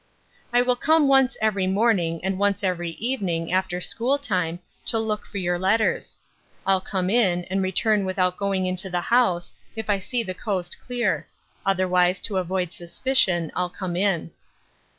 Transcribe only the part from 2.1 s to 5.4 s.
and once every evening, after school time, to look for